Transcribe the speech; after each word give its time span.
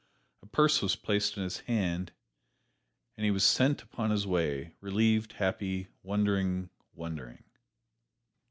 A 0.41 0.47
purse 0.47 0.81
was 0.81 0.95
placed 0.95 1.37
in 1.37 1.43
his 1.43 1.59
hand, 1.59 2.11
and 3.15 3.23
he 3.23 3.29
was 3.29 3.43
sent 3.45 3.83
upon 3.83 4.09
his 4.09 4.25
way 4.25 4.73
relieved, 4.81 5.33
happy 5.33 5.89
wondering, 6.01 6.71
wondering! 6.95 7.43